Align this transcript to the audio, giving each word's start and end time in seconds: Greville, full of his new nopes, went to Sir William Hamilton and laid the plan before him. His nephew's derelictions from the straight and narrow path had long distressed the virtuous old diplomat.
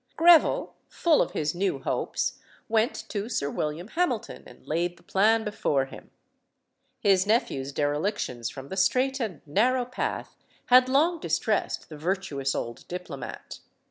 Greville, 0.17 0.73
full 0.89 1.21
of 1.21 1.33
his 1.33 1.53
new 1.53 1.77
nopes, 1.85 2.39
went 2.67 3.07
to 3.09 3.29
Sir 3.29 3.51
William 3.51 3.87
Hamilton 3.89 4.41
and 4.47 4.65
laid 4.65 4.97
the 4.97 5.03
plan 5.03 5.43
before 5.43 5.85
him. 5.85 6.09
His 6.99 7.27
nephew's 7.27 7.71
derelictions 7.71 8.49
from 8.49 8.69
the 8.69 8.77
straight 8.77 9.19
and 9.19 9.45
narrow 9.45 9.85
path 9.85 10.35
had 10.69 10.89
long 10.89 11.19
distressed 11.19 11.87
the 11.89 11.97
virtuous 11.97 12.55
old 12.55 12.87
diplomat. 12.87 13.59